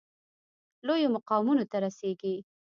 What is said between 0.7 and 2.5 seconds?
لویو مقامونو ته رسیږي.